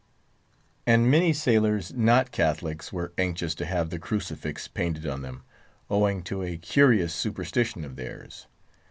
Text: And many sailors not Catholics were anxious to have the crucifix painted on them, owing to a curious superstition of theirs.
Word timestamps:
And 0.87 1.11
many 1.11 1.31
sailors 1.31 1.93
not 1.93 2.31
Catholics 2.31 2.91
were 2.91 3.13
anxious 3.19 3.53
to 3.53 3.67
have 3.67 3.91
the 3.91 3.99
crucifix 3.99 4.67
painted 4.67 5.05
on 5.05 5.21
them, 5.21 5.43
owing 5.91 6.23
to 6.23 6.41
a 6.41 6.57
curious 6.57 7.13
superstition 7.13 7.85
of 7.85 7.97
theirs. 7.97 8.47